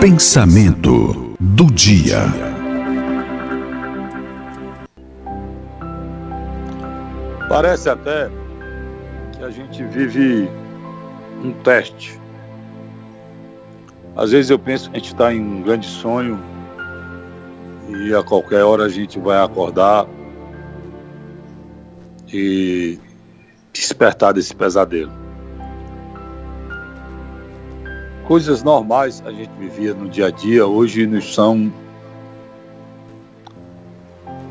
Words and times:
Pensamento 0.00 1.36
do 1.38 1.66
dia. 1.66 2.20
Parece 7.50 7.90
até 7.90 8.30
que 9.36 9.44
a 9.44 9.50
gente 9.50 9.84
vive 9.84 10.48
um 11.44 11.52
teste. 11.62 12.18
Às 14.16 14.30
vezes 14.30 14.50
eu 14.50 14.58
penso 14.58 14.88
que 14.90 14.96
a 14.96 14.98
gente 15.00 15.12
está 15.12 15.34
em 15.34 15.38
um 15.38 15.60
grande 15.60 15.86
sonho 15.86 16.42
e 17.86 18.14
a 18.14 18.22
qualquer 18.22 18.64
hora 18.64 18.84
a 18.84 18.88
gente 18.88 19.18
vai 19.18 19.44
acordar 19.44 20.06
e 22.32 22.98
despertar 23.70 24.32
desse 24.32 24.54
pesadelo. 24.54 25.19
Coisas 28.30 28.62
normais 28.62 29.20
a 29.26 29.32
gente 29.32 29.50
vivia 29.58 29.92
no 29.92 30.08
dia 30.08 30.28
a 30.28 30.30
dia, 30.30 30.64
hoje 30.64 31.04
nos 31.04 31.34
são 31.34 31.68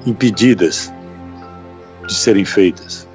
impedidas 0.05 0.93
de 2.05 2.13
serem 2.13 2.43
feitas. 2.43 3.07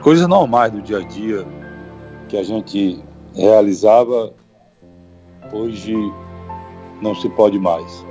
Coisas 0.00 0.28
normais 0.28 0.70
do 0.70 0.80
dia 0.80 0.98
a 0.98 1.02
dia 1.02 1.44
que 2.28 2.36
a 2.36 2.44
gente 2.44 3.02
realizava, 3.34 4.32
hoje 5.52 5.92
não 7.02 7.16
se 7.16 7.28
pode 7.30 7.58
mais. 7.58 8.06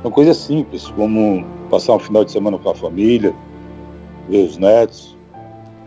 São 0.00 0.10
coisas 0.10 0.38
simples, 0.38 0.88
como 0.92 1.44
passar 1.68 1.92
um 1.92 1.98
final 1.98 2.24
de 2.24 2.32
semana 2.32 2.56
com 2.56 2.70
a 2.70 2.74
família, 2.74 3.34
ver 4.30 4.46
os 4.46 4.56
netos, 4.56 5.14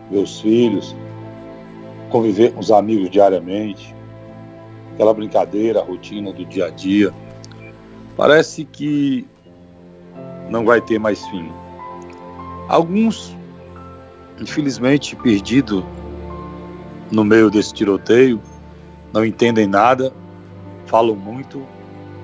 ver 0.08 0.18
os 0.18 0.40
filhos, 0.40 0.94
conviver 2.10 2.52
com 2.52 2.60
os 2.60 2.70
amigos 2.70 3.10
diariamente, 3.10 3.92
aquela 5.00 5.14
brincadeira, 5.14 5.80
a 5.80 5.82
rotina 5.82 6.30
do 6.30 6.44
dia 6.44 6.66
a 6.66 6.68
dia. 6.70 7.10
Parece 8.18 8.66
que 8.66 9.26
não 10.50 10.62
vai 10.62 10.78
ter 10.78 10.98
mais 10.98 11.24
fim. 11.28 11.50
Alguns, 12.68 13.34
infelizmente, 14.38 15.16
perdidos 15.16 15.82
no 17.10 17.24
meio 17.24 17.50
desse 17.50 17.72
tiroteio, 17.72 18.42
não 19.10 19.24
entendem 19.24 19.66
nada, 19.66 20.12
falam 20.84 21.16
muito, 21.16 21.66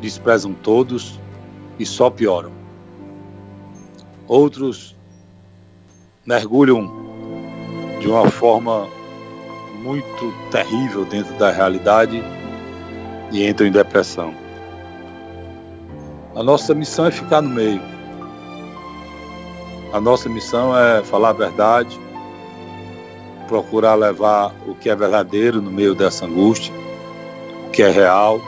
desprezam 0.02 0.52
todos 0.52 1.18
e 1.78 1.86
só 1.86 2.10
pioram. 2.10 2.52
Outros 4.28 4.94
mergulham 6.26 6.92
de 8.00 8.06
uma 8.06 8.30
forma 8.30 8.86
muito 9.82 10.34
terrível 10.50 11.06
dentro 11.06 11.32
da 11.38 11.50
realidade 11.50 12.22
e 13.30 13.46
entram 13.46 13.66
em 13.66 13.72
depressão. 13.72 14.34
A 16.34 16.42
nossa 16.42 16.74
missão 16.74 17.06
é 17.06 17.10
ficar 17.10 17.40
no 17.40 17.48
meio. 17.48 17.80
A 19.92 20.00
nossa 20.00 20.28
missão 20.28 20.76
é 20.76 21.02
falar 21.02 21.30
a 21.30 21.32
verdade, 21.32 21.98
procurar 23.48 23.94
levar 23.94 24.54
o 24.66 24.74
que 24.74 24.90
é 24.90 24.94
verdadeiro 24.94 25.62
no 25.62 25.70
meio 25.70 25.94
dessa 25.94 26.26
angústia, 26.26 26.74
o 27.66 27.70
que 27.70 27.82
é 27.82 27.90
real, 27.90 28.40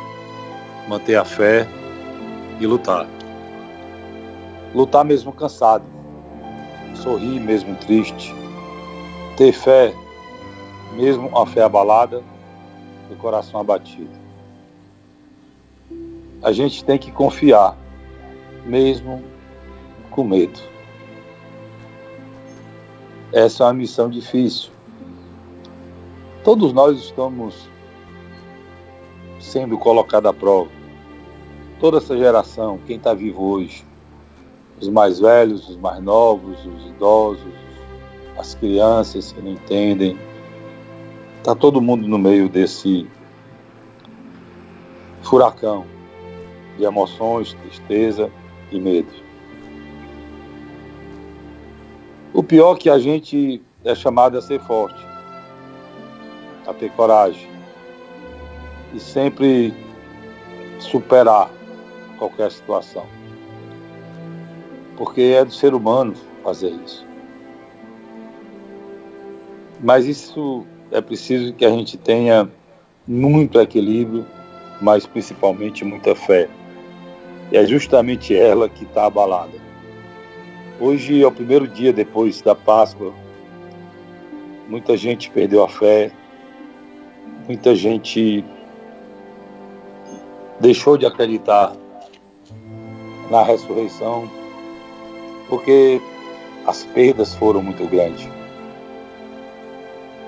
manter 0.86 1.16
a 1.16 1.24
fé 1.24 1.66
e 2.60 2.66
lutar. 2.66 3.06
Lutar 4.74 5.04
mesmo 5.04 5.32
cansado, 5.32 5.84
sorrir 6.94 7.40
mesmo 7.40 7.74
triste, 7.76 8.34
ter 9.36 9.52
fé 9.52 9.94
mesmo 10.94 11.30
a 11.38 11.46
fé 11.46 11.62
abalada 11.62 12.22
e 13.08 13.14
o 13.14 13.16
coração 13.16 13.60
abatido 13.60 14.17
a 16.42 16.52
gente 16.52 16.84
tem 16.84 16.98
que 16.98 17.10
confiar, 17.10 17.76
mesmo 18.64 19.22
com 20.10 20.24
medo. 20.24 20.58
Essa 23.32 23.64
é 23.64 23.66
uma 23.66 23.74
missão 23.74 24.08
difícil. 24.08 24.70
Todos 26.44 26.72
nós 26.72 26.98
estamos 26.98 27.68
sendo 29.40 29.76
colocados 29.76 30.30
à 30.30 30.32
prova. 30.32 30.70
Toda 31.80 31.98
essa 31.98 32.16
geração, 32.16 32.78
quem 32.86 32.96
está 32.96 33.14
vivo 33.14 33.42
hoje, 33.42 33.84
os 34.80 34.88
mais 34.88 35.20
velhos, 35.20 35.68
os 35.68 35.76
mais 35.76 36.02
novos, 36.02 36.64
os 36.64 36.86
idosos, 36.86 37.52
as 38.38 38.54
crianças 38.54 39.32
que 39.32 39.40
não 39.40 39.52
entendem, 39.52 40.18
está 41.38 41.54
todo 41.54 41.80
mundo 41.80 42.06
no 42.08 42.18
meio 42.18 42.48
desse 42.48 43.08
furacão 45.22 45.84
de 46.78 46.84
emoções, 46.84 47.52
tristeza 47.54 48.30
e 48.72 48.80
medo. 48.80 49.12
O 52.32 52.42
pior 52.42 52.76
é 52.76 52.78
que 52.78 52.88
a 52.88 52.98
gente 52.98 53.60
é 53.84 53.94
chamado 53.94 54.38
a 54.38 54.40
ser 54.40 54.60
forte, 54.60 55.04
a 56.66 56.72
ter 56.72 56.90
coragem 56.92 57.50
e 58.94 59.00
sempre 59.00 59.74
superar 60.78 61.50
qualquer 62.18 62.50
situação. 62.50 63.06
Porque 64.96 65.20
é 65.20 65.44
do 65.44 65.52
ser 65.52 65.74
humano 65.74 66.14
fazer 66.42 66.70
isso. 66.70 67.06
Mas 69.80 70.06
isso 70.06 70.66
é 70.90 71.00
preciso 71.00 71.52
que 71.52 71.64
a 71.64 71.70
gente 71.70 71.96
tenha 71.96 72.48
muito 73.06 73.60
equilíbrio, 73.60 74.26
mas 74.80 75.06
principalmente 75.06 75.84
muita 75.84 76.14
fé. 76.14 76.48
É 77.50 77.64
justamente 77.64 78.36
ela 78.36 78.68
que 78.68 78.84
está 78.84 79.06
abalada. 79.06 79.54
Hoje 80.78 81.22
é 81.22 81.26
o 81.26 81.32
primeiro 81.32 81.66
dia 81.66 81.92
depois 81.94 82.42
da 82.42 82.54
Páscoa. 82.54 83.12
Muita 84.68 84.98
gente 84.98 85.30
perdeu 85.30 85.64
a 85.64 85.68
fé, 85.68 86.12
muita 87.46 87.74
gente 87.74 88.44
deixou 90.60 90.98
de 90.98 91.06
acreditar 91.06 91.72
na 93.30 93.42
ressurreição, 93.42 94.30
porque 95.48 96.02
as 96.66 96.84
perdas 96.84 97.34
foram 97.34 97.62
muito 97.62 97.88
grandes. 97.88 98.28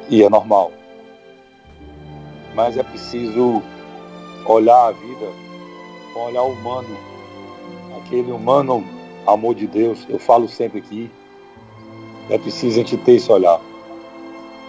E 0.09 0.23
é 0.23 0.31
normal. 0.31 0.73
Mas 2.55 2.79
é 2.79 2.83
preciso 2.83 3.63
olhar 4.47 4.87
a 4.87 4.93
vida 4.93 5.27
com 6.15 6.21
um 6.21 6.25
olhar 6.25 6.43
humano 6.43 7.10
aquele 8.05 8.33
humano 8.33 8.85
amor 9.27 9.55
de 9.55 9.67
Deus, 9.67 10.07
eu 10.09 10.19
falo 10.19 10.49
sempre 10.49 10.79
aqui, 10.79 11.11
é 12.29 12.39
preciso 12.39 12.81
a 12.81 12.83
gente 12.83 12.97
ter 12.99 13.13
esse 13.13 13.31
olhar. 13.31 13.61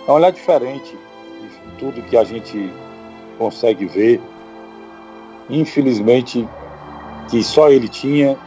É 0.07 0.11
um 0.11 0.15
olhar 0.15 0.31
diferente 0.31 0.95
de 1.41 1.77
tudo 1.77 2.01
que 2.03 2.17
a 2.17 2.23
gente 2.23 2.71
consegue 3.37 3.85
ver. 3.85 4.21
Infelizmente, 5.49 6.47
que 7.29 7.43
só 7.43 7.69
ele 7.69 7.87
tinha 7.87 8.37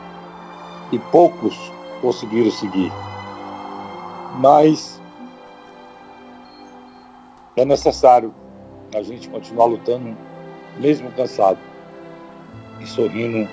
e 0.90 0.98
poucos 0.98 1.56
conseguiram 2.00 2.50
seguir. 2.50 2.92
Mas 4.38 5.00
é 7.56 7.64
necessário 7.64 8.34
a 8.94 9.02
gente 9.02 9.28
continuar 9.28 9.66
lutando, 9.66 10.16
mesmo 10.78 11.10
cansado, 11.12 11.58
e 12.80 12.86
sorrindo 12.86 13.48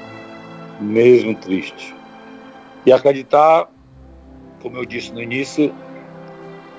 mesmo 0.82 1.36
triste. 1.36 1.96
E 2.86 2.92
acreditar, 2.92 3.70
como 4.62 4.78
eu 4.78 4.86
disse 4.86 5.12
no 5.14 5.22
início, 5.22 5.74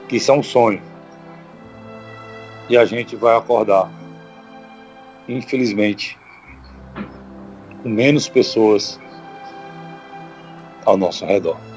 que 0.09 0.17
isso 0.17 0.31
é 0.31 0.35
um 0.35 0.43
sonho. 0.43 0.83
E 2.69 2.77
a 2.77 2.85
gente 2.85 3.17
vai 3.17 3.37
acordar. 3.37 3.91
Infelizmente, 5.29 6.19
com 7.83 7.89
menos 7.89 8.29
pessoas 8.29 8.99
ao 10.85 10.97
nosso 10.97 11.25
redor. 11.25 11.72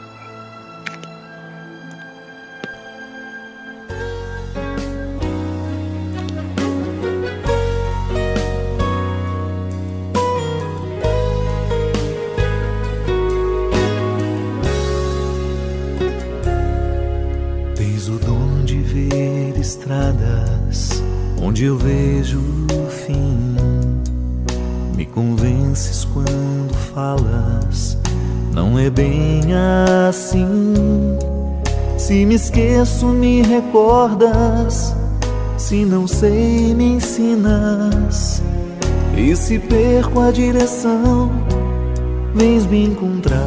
Eu 21.65 21.77
vejo 21.77 22.39
o 22.39 22.89
fim. 22.89 23.56
Me 24.95 25.06
convences 25.06 26.06
quando 26.06 26.73
falas, 26.94 27.97
não 28.53 28.77
é 28.77 28.89
bem 28.89 29.41
assim. 30.07 30.73
Se 31.97 32.25
me 32.25 32.35
esqueço, 32.35 33.07
me 33.07 33.41
recordas. 33.41 34.95
Se 35.57 35.85
não 35.85 36.07
sei, 36.07 36.73
me 36.75 36.97
ensinas. 36.97 38.44
E 39.17 39.35
se 39.35 39.57
perco 39.57 40.19
a 40.19 40.31
direção, 40.31 41.31
vens 42.35 42.65
me 42.67 42.85
encontrar. 42.85 43.41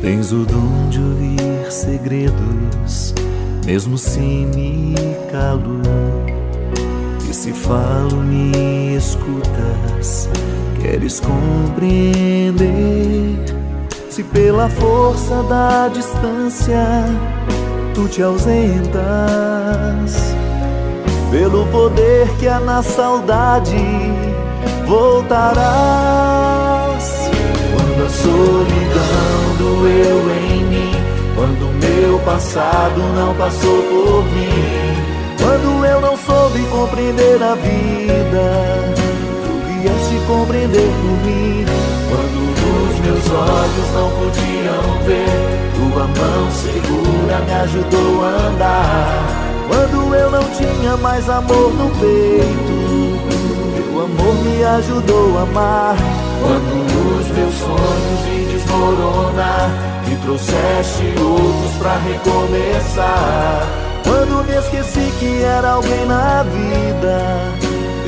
Tens 0.00 0.30
o 0.30 0.44
dom 0.44 0.88
de 0.88 1.00
ouvir 1.00 1.72
segredos, 1.72 3.14
mesmo 3.66 3.98
se 3.98 4.20
me 4.20 4.94
calo. 5.30 5.82
E 7.28 7.34
se 7.34 7.52
falo, 7.52 8.16
me 8.18 8.94
escutas, 8.94 10.30
queres 10.80 11.20
compreender. 11.20 12.64
Se 14.08 14.22
pela 14.22 14.70
força 14.70 15.42
da 15.42 15.88
distância 15.88 17.04
tu 17.92 18.08
te 18.08 18.22
ausentas, 18.22 18.94
pelo 21.30 21.66
poder 21.66 22.28
que 22.38 22.46
há 22.46 22.60
na 22.60 22.82
saudade 22.82 23.76
voltarás. 24.86 26.35
Passado 32.36 33.00
não 33.14 33.34
passou 33.34 33.82
por 33.84 34.24
mim, 34.34 34.92
quando 35.40 35.86
eu 35.86 36.00
não 36.02 36.14
soube 36.18 36.60
compreender 36.66 37.42
a 37.42 37.54
vida, 37.54 38.94
tu 39.42 39.52
vieste 39.64 40.20
compreender 40.26 40.90
por 41.00 41.26
mim. 41.26 41.64
Quando 42.10 42.36
os 42.90 43.00
meus 43.00 43.30
olhos 43.30 43.88
não 43.94 44.10
podiam 44.10 44.82
ver, 45.06 45.32
tua 45.76 46.06
mão 46.06 46.50
segura 46.50 47.38
me 47.46 47.54
ajudou 47.54 48.22
a 48.22 48.48
andar. 48.48 49.46
Quando 49.68 50.14
eu 50.14 50.30
não 50.30 50.44
tinha 50.50 50.94
mais 50.98 51.26
amor 51.30 51.72
no 51.72 51.88
peito, 51.98 52.76
teu 53.76 54.04
amor 54.04 54.34
me 54.44 54.62
ajudou 54.62 55.38
a 55.38 55.42
amar. 55.42 55.96
Quando 56.42 57.18
os 57.18 57.28
meus 57.28 57.54
sonhos 57.54 58.20
me 58.28 58.44
desmoronar, 58.52 59.70
me 60.06 60.16
trouxeste 60.16 61.14
outros 61.18 61.65
pra 61.86 61.98
recomeçar. 61.98 63.68
Quando 64.02 64.44
me 64.44 64.56
esqueci 64.56 65.12
que 65.20 65.42
era 65.44 65.70
alguém 65.70 66.04
na 66.06 66.42
vida, 66.42 67.52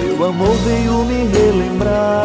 teu 0.01 0.27
amor 0.27 0.57
veio 0.67 1.05
me 1.05 1.29
relembrar. 1.29 2.25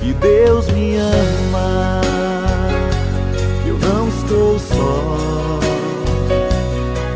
Que 0.00 0.12
Deus 0.12 0.68
me 0.68 0.98
ama, 0.98 2.02
eu 3.66 3.78
não 3.78 4.08
estou 4.08 4.58
só. 4.58 5.58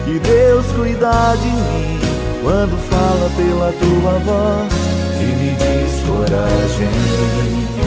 Que 0.06 0.18
Deus 0.18 0.64
cuida 0.74 1.36
de 1.42 1.48
mim 1.48 2.00
quando 2.42 2.78
fala 2.88 3.30
pela 3.36 3.70
tua 3.72 4.18
voz 4.20 4.72
e 5.20 5.24
me 5.24 5.50
diz 5.56 6.02
coragem. 6.06 7.81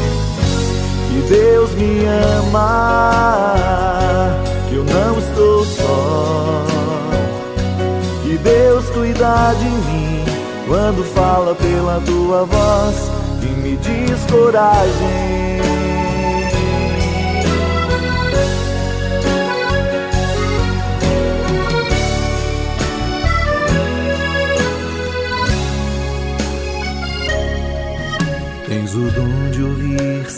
Que 1.15 1.21
Deus 1.21 1.71
me 1.75 2.03
ama, 2.43 2.81
que 4.67 4.75
eu 4.75 4.83
não 4.83 5.17
estou 5.17 5.63
só. 5.63 6.65
Que 8.21 8.37
Deus 8.37 8.89
cuida 8.89 9.53
de 9.53 9.63
mim 9.63 10.25
quando 10.67 11.05
fala 11.13 11.55
pela 11.55 12.01
tua 12.01 12.43
voz 12.43 13.09
e 13.41 13.45
me 13.45 13.77
diz 13.77 14.25
coragem. 14.29 15.64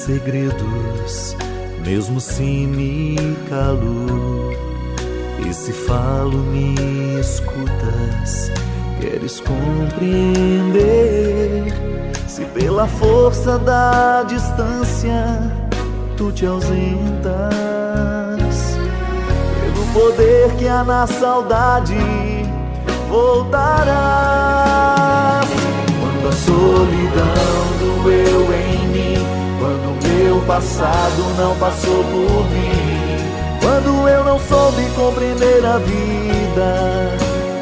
Segredos, 0.07 1.35
mesmo 1.85 2.19
se 2.21 2.41
me 2.41 3.15
calo. 3.49 4.55
E 5.45 5.53
se 5.53 5.73
falo, 5.73 6.37
me 6.37 7.19
escutas, 7.19 8.49
queres 9.01 9.41
compreender. 9.41 10.85
Se 12.25 12.45
pela 12.45 12.87
força 12.87 13.59
da 13.59 14.23
distância 14.23 15.51
tu 16.15 16.31
te 16.31 16.45
ausentas, 16.45 16.77
pelo 19.59 19.85
poder 19.93 20.55
que 20.57 20.69
há 20.69 20.85
na 20.85 21.05
saudade 21.05 21.97
voltarás. 23.09 24.47
Quando 25.99 26.29
a 26.29 26.31
solidão 26.31 27.67
doeu 27.79 28.16
passado 30.57 31.21
não 31.37 31.55
passou 31.57 32.03
por 32.05 32.49
mim, 32.49 33.61
quando 33.61 34.09
eu 34.09 34.23
não 34.23 34.39
soube 34.39 34.83
compreender 34.95 35.63
a 35.63 35.77
vida, 35.77 37.15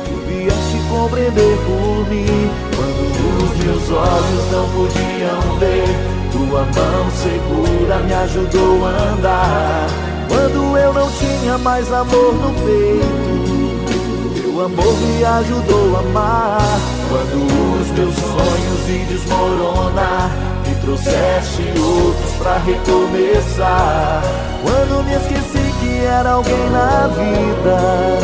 tu 0.05 0.15
vieste 0.25 0.77
compreender 0.89 1.57
por 1.65 2.07
mim. 2.09 2.49
Quando 2.73 3.43
os 3.43 3.65
meus 3.65 3.91
olhos 3.91 4.49
não 4.49 4.69
podiam 4.69 5.57
ver, 5.59 5.83
tua 6.31 6.63
mão 6.63 7.11
segura 7.11 7.97
me 7.97 8.13
ajudou 8.13 8.85
a 8.85 8.89
andar. 9.11 9.87
Quando 10.29 10.77
eu 10.77 10.93
não 10.93 11.11
tinha 11.11 11.57
mais 11.57 11.91
amor 11.91 12.33
no 12.33 12.53
peito, 12.63 14.41
teu 14.41 14.63
amor 14.63 14.97
me 15.01 15.25
ajudou 15.25 15.97
a 15.97 15.99
amar. 15.99 16.79
Quando 17.09 17.81
os 17.81 17.91
meus 17.91 18.15
sonhos 18.15 18.85
se 18.85 18.99
desmoronar, 19.13 20.54
trouxeste 20.85 21.63
outros 21.79 22.31
pra 22.37 22.57
recomeçar. 22.59 24.21
Quando 24.63 25.03
me 25.03 25.15
esqueci 25.15 25.73
que 25.79 26.05
era 26.05 26.29
alguém 26.31 26.69
na 26.69 27.07
vida, 27.07 28.19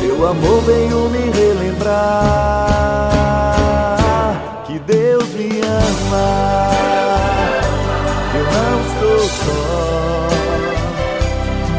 teu 0.00 0.26
amor 0.26 0.62
veio 0.62 1.10
me 1.10 1.30
relembrar 1.30 1.92
que 4.66 4.78
Deus 4.80 5.28
me 5.34 5.60
ama, 5.60 6.70
que 8.32 8.38
eu 8.38 8.44
não 8.44 8.80
estou 8.80 9.20
só, 9.28 10.28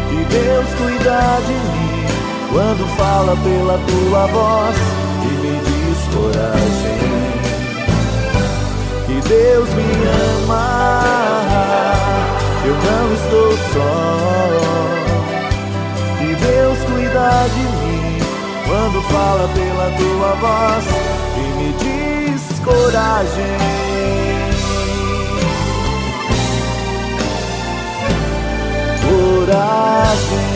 que 0.09 0.19
Deus 0.33 0.67
cuida 0.77 1.19
de 1.47 1.53
mim 1.53 2.05
quando 2.51 2.83
fala 2.95 3.35
pela 3.37 3.77
tua 3.87 4.27
voz 4.27 4.77
e 5.23 5.27
me 5.41 5.55
diz 5.65 5.99
coragem. 6.13 7.16
Deus 9.27 9.69
me 9.73 9.83
ama, 10.45 11.03
eu 12.65 12.75
não 12.75 13.13
estou 13.13 13.51
só. 13.73 14.17
Que 16.17 16.29
Deus 16.35 16.79
cuida 16.85 17.47
de 17.53 17.59
mim 17.59 18.19
quando 18.65 19.01
fala 19.09 19.49
pela 19.49 19.91
tua 19.97 20.31
voz 20.35 20.85
e 21.35 21.39
me 21.57 21.69
diz 21.73 22.59
coragem. 22.59 23.57
Coragem. 29.03 30.46